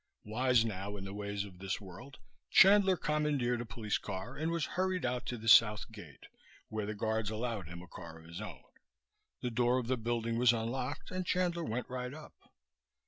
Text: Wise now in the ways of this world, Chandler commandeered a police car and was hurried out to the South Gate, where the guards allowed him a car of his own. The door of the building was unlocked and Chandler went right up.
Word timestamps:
Wise 0.23 0.65
now 0.65 0.97
in 0.97 1.05
the 1.05 1.13
ways 1.13 1.45
of 1.45 1.59
this 1.59 1.79
world, 1.79 2.17
Chandler 2.49 2.97
commandeered 2.97 3.61
a 3.61 3.67
police 3.67 3.99
car 3.99 4.35
and 4.35 4.49
was 4.49 4.65
hurried 4.73 5.05
out 5.05 5.27
to 5.27 5.37
the 5.37 5.47
South 5.47 5.91
Gate, 5.91 6.25
where 6.69 6.87
the 6.87 6.95
guards 6.95 7.29
allowed 7.29 7.67
him 7.67 7.83
a 7.83 7.87
car 7.87 8.17
of 8.17 8.25
his 8.25 8.41
own. 8.41 8.63
The 9.41 9.51
door 9.51 9.77
of 9.77 9.85
the 9.85 9.97
building 9.97 10.39
was 10.39 10.53
unlocked 10.53 11.11
and 11.11 11.23
Chandler 11.23 11.63
went 11.63 11.87
right 11.87 12.15
up. 12.15 12.33